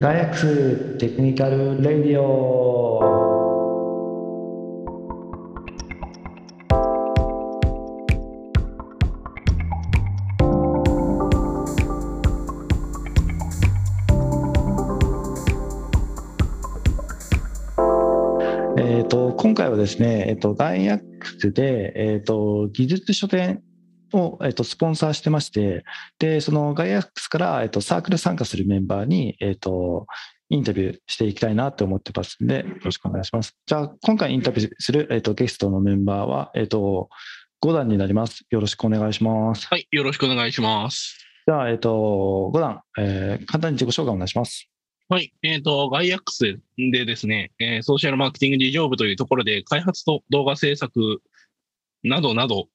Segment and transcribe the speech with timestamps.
[0.00, 3.00] ガイアックステクニカルレディオ。
[18.76, 23.62] えー、と今回はですね、えー、とガイアックスで、えー、と技術書店
[24.14, 25.84] を、えー、とスポンサーしてまして
[26.18, 30.06] でそのガイアックスから、えー、とサークル参加するメンバーに、えー、と
[30.50, 32.36] インタビューしていきたいなと思ってます。
[32.40, 33.56] のでよろしくお願いします。
[33.66, 37.08] じゃあ今回インタビューする、えー、とゲストのメンバーは、えー、と
[37.64, 38.44] 5段になります。
[38.50, 39.66] よろしくお願いします。
[39.68, 41.18] はい、よろしくお願いします。
[41.46, 44.68] じゃあ、えー、と5段、えー簡単に自己紹介お願いします。
[45.08, 51.20] はい、えっ、と、ガイアックスでですね、えーソーシャルマーケティング事業部というところで、開発と動画制作
[52.02, 52.68] などなど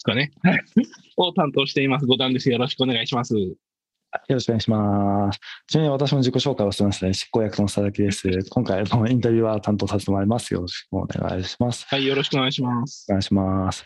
[0.00, 0.60] ですかね、はい
[1.18, 2.06] を担当しています。
[2.06, 2.50] 五段です。
[2.50, 3.34] よろしくお願いします。
[3.36, 3.54] よ
[4.30, 5.38] ろしくお願いします。
[5.68, 7.12] ちなみに私も自己紹介をしてますね。
[7.12, 8.26] 執行役の佐々木です。
[8.48, 10.54] 今回のインタビューは担当させてもらいます。
[10.54, 11.86] よろしくお願いします。
[11.88, 13.06] はい、よろしくお願いします。
[13.10, 13.84] お願いします。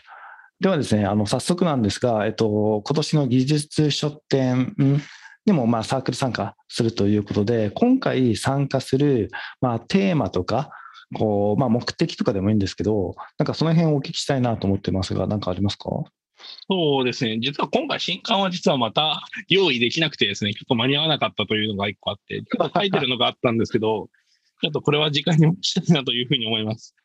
[0.61, 5.01] ではですね、あの早速なんですが、えっと、今年の技術書店ん
[5.45, 10.69] にもまあサークル参加するということで、今回参加するまあテーマとか、
[11.13, 15.89] こうまあ、目的とかでもいいんですけど、なんかその辺をお聞きしたいなと思ってますが、何かありますか？
[16.69, 24.09] そうですね、実は今回、新刊は実はまた用意できなくてですね、ちょっと間に合わなかったというのが一個あって、ちょっと書いてるのがあったんですけど、
[24.61, 26.95] ちょっとこれは時間に持ちたいなというふうに思います。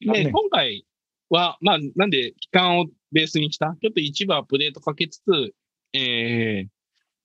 [0.00, 0.86] で、今回
[1.28, 5.54] は、まあ、なんで、期間をベースにした、ちょっと一部アップデートかけつつ、
[5.92, 6.68] えー、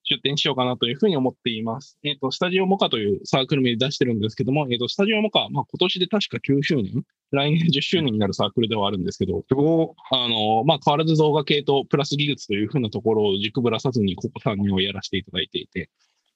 [0.05, 1.97] 出展しようかなというふうに思っています。
[2.03, 15.89] えっ、と、スタジオモカというサークル名で出してるんですけども、えっ、と、スタジオモカ、まあ、今年で確か9周年、来年10周年になるサークルではあるんですけど、すごあの、まあ、変わらず動画系とプラス技術というふうなところを軸ぶらさずに、ここ3人をやらせていただいていて、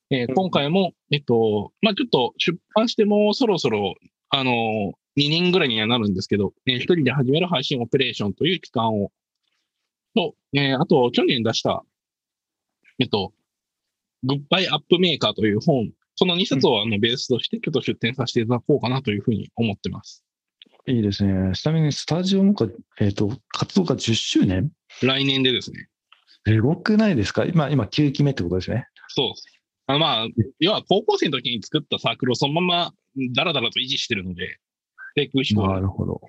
[0.09, 0.35] えーうん。
[0.35, 3.93] 今回も、えっと、まあ、ちょっと出版してもそろそろ、
[4.29, 4.51] あの、
[5.17, 9.11] 2年ぐらいにはなるんですけど、えー一人で始める配信オペレーションという期間を、
[10.15, 11.83] と、えーあと、去年出した、
[12.97, 13.33] えっと、
[14.23, 20.23] グッバイアップメーカーという本、その2冊をあのベースとして、ちょっと出展させていただこうかなというふうに思ってます。
[20.87, 21.53] いいですね。
[21.53, 22.67] ちなみにスタジオもか、
[22.99, 24.71] えっと活動が10周年？
[25.01, 25.87] 来年でですね。
[26.45, 27.45] すごくないですか？
[27.45, 28.87] 今、今9期目ってことですね。
[29.09, 29.31] そう。
[29.87, 30.27] あのまあ、
[30.59, 32.93] 要は高校生の時に作ったサークルをそのまま
[33.35, 34.59] ダラダラと維持してるので、
[35.15, 36.21] なるほど。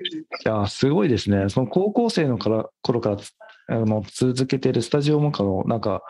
[0.44, 1.48] いや、すごいですね。
[1.48, 3.32] その高校生のから頃からつ
[3.70, 6.02] あの続けているスタジオモカの、なんか、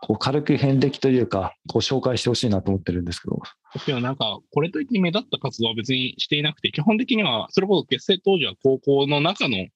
[0.00, 3.42] こう軽く遍歴というか、こう紹介してほしいなと思ってるんですけど。
[3.86, 9.66] でもなんか、これといって目立った活動は別にしていなくて、基本的には、それこそ結成当時は高校の中の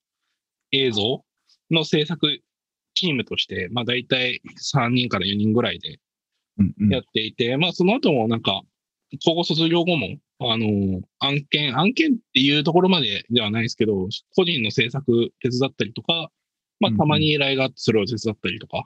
[0.71, 1.25] 映像
[1.73, 2.41] の制作
[2.95, 5.99] チームとして、まあ大体3人から4人ぐらいで
[6.59, 8.63] うんうんやっていて、まあその後もなんか、
[9.25, 16.31] 高校卒業後も、あの、案件、案件っていうところまでではないですけど、個人の制作手伝ったりとか、
[16.83, 18.85] まあたまに依頼があってそれを手伝ったりとか、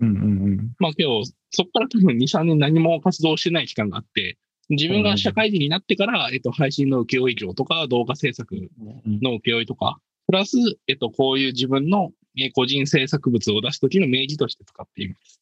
[0.00, 0.74] うんうんうん。
[0.78, 4.38] まあ今日、そこから多分2、3年何も活動してない期間があって、
[4.68, 10.56] 自分が社会人になってから、えっと、配信の請負業とか、動画制作うんの請負とか、プラス、
[10.88, 15.40] えっと、こういう自分のえー個人制作物を出すときの明示として使っています。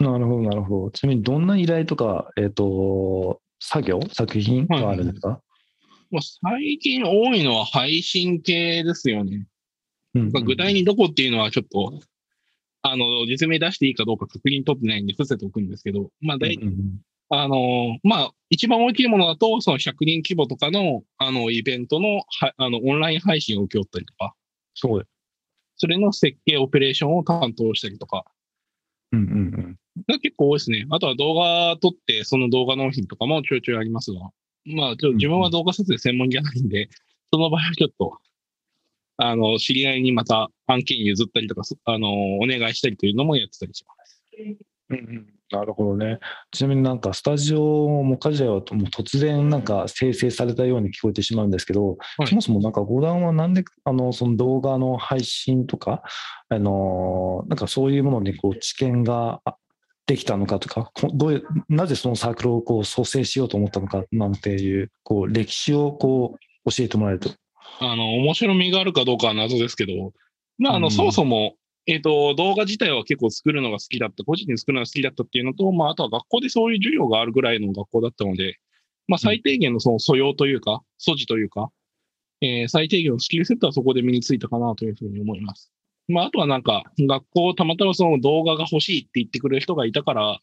[0.00, 0.90] なるほど、なるほど。
[0.90, 5.40] ちなみに、どんな依頼とか、えっ、と、作業、作品があるんですか、
[6.10, 9.46] まあ、最近多いのは配信系ですよね。
[10.14, 12.00] うんうんまあ具体にどこっていうのはちょっと、
[12.82, 17.00] あの、実名出していいかどうか確認取ってないんで伏せておくんですけど、まあ大うんうん
[17.34, 24.34] あの、まあ、一番大きいものだと、その100人規模とかの、あの、イベントの、はあの、オンライン配信を請け負ったりとか、
[24.74, 25.08] そう。
[25.76, 28.26] それの設計、オペレーションを担当したりとか、
[29.12, 29.78] うんうんうん。
[30.06, 30.86] が結構多いですね。
[30.90, 34.20] あとは動画撮って、その動画納品とかもちょいちょいありますが、
[34.66, 36.90] まあ、ちょっと自分は動画撮影専門じゃないんで、
[37.32, 38.18] その場合はちょっと、
[39.28, 44.22] あの、知り合いにまた案件譲ったりとか、そあの、お願いしたりというのもやってたりします。
[44.90, 46.18] うんうんなるほどね。
[46.50, 47.60] ちなみになんかスタジオ
[48.02, 56.02] もカジュアルともう突然なんか生成されたように聞こえてしまうんですけど、はいそもそもなんか五段はなんであのその動画の配信とか、
[56.48, 59.56] あのなんかそういうものにこう知見があ
[60.06, 67.30] できたのかとか、こどういうなぜそのサークルをこう創生しようと思ったのかなんていうこう歴史をこう教えてもらえると。
[67.80, 70.12] あの、面白みがあるかどうかは謎ですけど、
[70.58, 71.56] まあ、あの、うんそもそも、
[71.86, 78.58] えっ、と、動画自体は結構作るのが好きだった、個人で作るのが好きだったっていうのと、まあ、あとは学校でそういう授業があるぐらいの学校だったので、
[79.08, 81.70] まあ、最低限のその素養というか、素地というか、
[82.40, 85.72] えー最低限のスキルセットはそこで身についたかなというふうに思います。
[86.08, 90.40] まあ、あとはなんか、学校たまたまその動画が欲しいって言ってくれる人がいたから、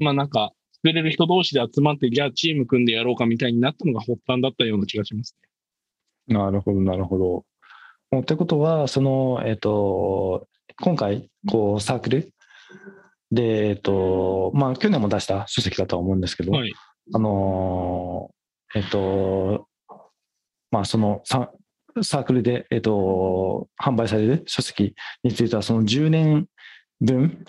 [0.00, 5.36] まあなんか、作れる人同士で集まって、じゃあチーム組んでやろうかみたいになったのが発端だったような気がします。
[6.26, 7.24] なるほど、なるほど。
[8.10, 10.46] もうってことは、その、えっ、と、
[10.80, 12.32] 今回、こう、サークル
[13.30, 16.72] で、えっ、と、まあ、去年も出した書籍だとは思うんですけど、はい。
[17.12, 19.68] あのーえっ、と、
[20.70, 21.50] まあ、そのサ
[22.02, 26.46] サークルで、えっ、と、販売される書籍については、その10年
[27.00, 27.44] 分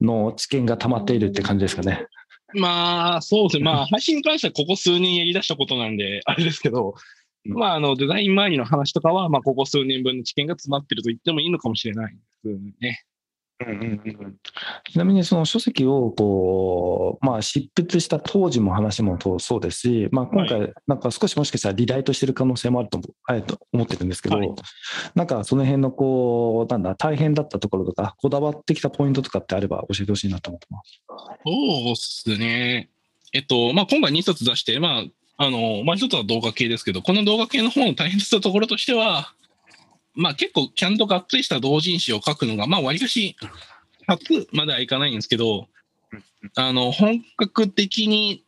[0.00, 2.06] の知見が溜まっているって感じですかね。
[2.54, 3.64] まあ、そうですね。
[3.64, 6.94] まあ、配信に関してはここ数年やり出したことなんで、あれですけど、うん
[7.44, 12.14] まあ、あの、デザイン周りの話とかは、まあ、ここ数年分の知見が詰まってると言ってもいいのかもしれない
[12.44, 13.04] ですね。
[14.90, 23.00] ちなみにその書籍をこう、まあ、執筆した当時も話もそうですし、まあ、今回、なんか少しもしかしたらリライトしてる可能性もあると
[23.72, 24.48] 思ってるんですけど、はい
[25.14, 31.02] なんかその辺のこう、なんだ、大変だったところとか、こだわってきたポイントとかってあれば教えてほしいなと思ってます。
[31.44, 32.88] そうっすね。
[33.32, 35.04] えっと、まあ、今回2冊出して、まあ、
[35.42, 39.32] あの、まあ、一つは動画系ですけど、この動画系の方の大変だったところとしては、
[40.14, 43.36] まあ、結構ちゃんとがっつりした同人誌を書くのが、まあ、割かし、
[44.06, 45.68] 初まではいかないんですけど、
[46.56, 48.44] あの、本格的に、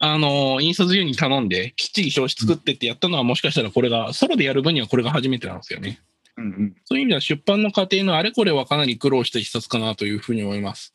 [0.00, 5.98] あの、印刷所に頼んで、きっちり表紙作ってってやったのは、もしかしたらこれが、ソロでやる分にはこれが初めてなんですよね。
[6.36, 10.92] うんうんそういう意味では出版の過程のあれこれはかなり苦労した一冊かなというふうに思います。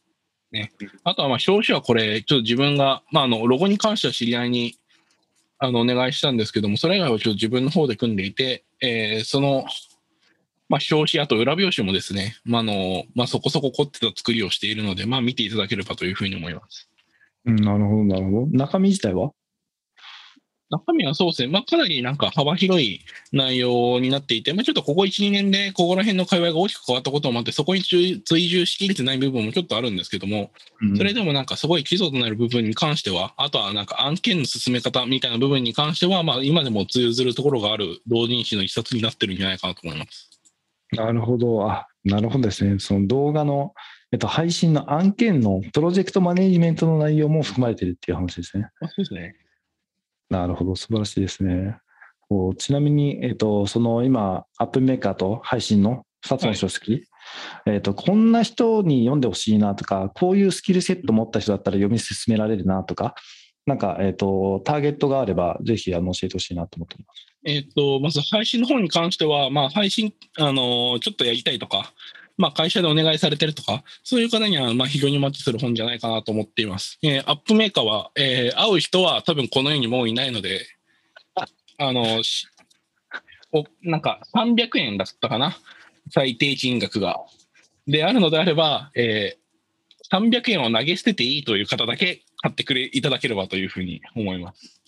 [0.52, 0.72] ね。
[1.04, 4.79] あとはまあ表紙はこれ、ちょっと自分が、まああの、ロゴに関しては知り合いに、
[5.60, 9.66] あの、お願いしたんですけども、それ以外はちょっと自分の方で組んでいて、えーその、
[10.70, 16.90] まあ表紙、あと裏表紙もですね、まああの、まあそこそこ凝ってた作りをしているので、まあ見ていただければというふうに思います。
[17.46, 18.48] うんなるほど、なるほど。
[18.52, 19.32] 中身自体は？
[20.70, 23.02] 中身はそうですね、まあ、かなりなんか幅広い
[23.34, 30.52] 内容になっていて、まあ、ちょっとここ1、2年でここら辺の会話が大きく変わったこともあって、そこに追追従しきれてない部分もちょっとあるんですけども、
[30.96, 40.30] それでもなんかすごい基礎となる部分に関しては、あとはなんか案件の進め方みたいな部分に関しては、まあ、今でも通ずるところがある同人誌の一冊になってるんじゃないかなと思います。
[40.92, 41.70] なるほど。
[41.70, 42.80] あ、なるほどですね。
[42.80, 43.74] その動画の、
[44.12, 48.70] えっと、配信の案件のプロジェクトマネジメントの内容も含まれているっていう話ですね。
[48.82, 49.36] そうですね。
[50.30, 51.78] なるほど、素晴らしいですね。
[52.30, 57.04] こうちなみに、えっと、その今、アップメーカーと配信の2つの書籍、
[57.66, 63.16] えっと、こんな人に読んでほしいなとか、こういうスキルセット持った人だったら読み進められるなとか、
[63.66, 67.30] なんか、えっと、ターゲットがあれば、ぜひあの教えてほしいなと思ってます。
[67.46, 71.94] えっ、と、まず配信の方に関しては、まあ、配信、あのーちょっとやりたいとか、
[72.40, 76.98] まあ、会社でお願いされてるとか、そういう方には、まあ、非常にマッチする本じゃないかなと思っています。
[77.04, 80.66] えーアップメーカーは、えー会う人は多分この世にもういないので、
[81.78, 82.22] あの
[83.52, 85.56] お、なんか300円だったかな？
[86.12, 87.20] 最低金額が。
[87.88, 89.40] で、あるのであれば、えー
[90.12, 94.82] 300円を投げ捨てていいという方だけ買ってくれ、いただければというふうに思います。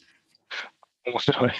[1.06, 1.52] 面白い。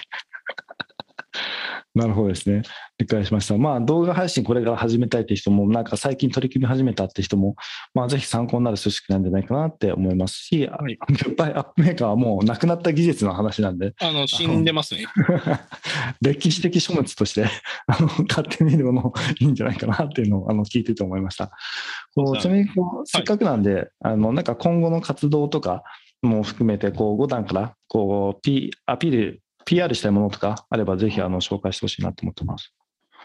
[1.94, 2.62] なるほどですね。
[2.98, 3.56] 理解しました。
[3.56, 7.56] まあ、動画配信これから始めたいって人も、なんか最近取り組み始めたって人も、
[7.94, 15.06] まあ、ぜひ参考になる組織なんじゃないかなって思いますし、あはいやっぱりアップメーカーはもうなくなった技術の話なんで、あの、死んでますね。
[16.20, 17.46] 歴史的書物として
[17.86, 21.50] あの買ってみるのもいいんじゃないかなっていうのをあの聞いてて思いました。
[22.14, 25.82] こうちなみにこうせっかくなんで、あのなんか今後の活動とか
[26.22, 32.72] も含めてこう5段からこう、P、アピール PR したいものとかあればぜひあの紹介してほしいなと思ってます。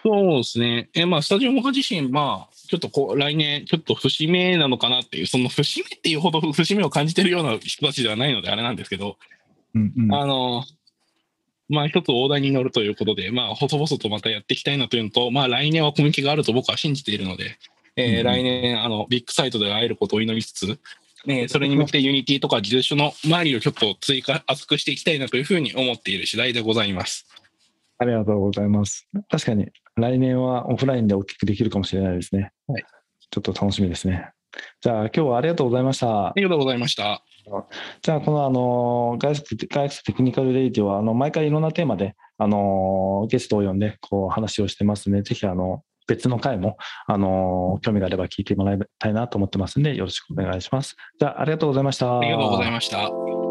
[0.04, 0.90] そうですね。
[0.94, 9.18] え、まあ、スタジオモカ自身、まあ、ちょっとこう、来年、ちょっと節目なのかなっていう、その節目っていうほど節目を感じてるような人たちではないので、あれなんですけど、
[9.76, 10.64] うんうんあの、
[11.70, 17.58] まあ、一つ大台に乗るということで、まあ、細々とまたやっていきたいなというのと、まあ、来年はコミケがあると僕は信じているので、
[17.96, 20.80] えーうん来年、あの、ビッグサイトで会えることを祈りつつ、
[21.28, 27.28] えーそれに向けて Unity とか技術書の周りをちょっと追加、厚くしていきたいなというふうに思っている次第でございます。
[28.00, 29.08] ありがとうございます。
[29.30, 32.52] 確かに来年はオフラインで大きくできるかもしれないですね。
[32.68, 32.86] はい
[33.30, 34.32] ちょっと楽しみですね。
[34.82, 36.34] じゃあ今日はありがとうございましたあ。
[36.36, 37.24] りがとうございました。
[38.02, 50.96] じゃあ、この、あの、ガイスガイステクニカルレイディオは、あの、毎回いろんなテーマで、あの、ゲストを呼んで、こう、話をしてますので、ぜひ、あの、別の回も、あの、興味があれば聞いてもらいたいなと思ってますんで、よろしくお願いします。
[51.20, 52.20] じゃあ、ありがとうございました。
[52.20, 53.47] ありがとうございました。